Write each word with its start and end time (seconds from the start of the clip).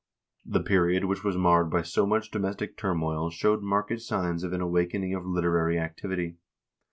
The 0.43 0.63
period 0.63 1.05
which 1.05 1.23
was 1.23 1.37
marred 1.37 1.69
by 1.69 1.83
so 1.83 2.07
much 2.07 2.31
domestic 2.31 2.75
turmoil 2.75 3.29
showed 3.29 3.61
marked 3.61 3.99
signs 4.01 4.43
of 4.43 4.51
an 4.51 4.59
awakening 4.59 5.13
of 5.13 5.27
literary 5.27 5.77
activity. 5.77 6.37